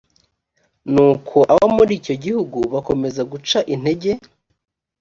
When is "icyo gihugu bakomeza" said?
1.99-3.21